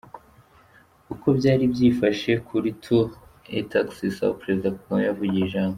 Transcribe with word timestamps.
Uko 1.13 1.27
byari 1.37 1.63
byifashe 1.73 2.31
kuri 2.47 2.69
Tour 2.83 3.07
et 3.57 3.65
Taxis 3.71 4.15
aho 4.23 4.33
Perezida 4.41 4.73
Kagame 4.77 5.01
yavugiye 5.07 5.43
ijambo. 5.47 5.69